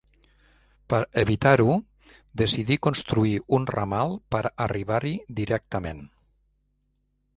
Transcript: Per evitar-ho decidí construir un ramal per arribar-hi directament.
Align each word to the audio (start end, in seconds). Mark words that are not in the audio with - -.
Per 0.93 1.01
evitar-ho 1.23 1.75
decidí 2.43 2.77
construir 2.87 3.35
un 3.59 3.69
ramal 3.75 4.17
per 4.37 4.43
arribar-hi 4.69 5.15
directament. 5.43 6.03